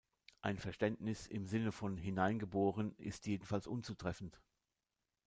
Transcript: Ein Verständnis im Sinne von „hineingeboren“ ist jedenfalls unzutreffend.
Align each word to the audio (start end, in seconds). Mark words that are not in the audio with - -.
Ein 0.41 0.57
Verständnis 0.57 1.27
im 1.27 1.45
Sinne 1.45 1.71
von 1.71 1.95
„hineingeboren“ 1.95 2.95
ist 2.97 3.27
jedenfalls 3.27 3.67
unzutreffend. 3.67 4.41